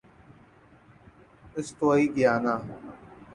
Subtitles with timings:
[1.57, 2.55] استوائی Guyana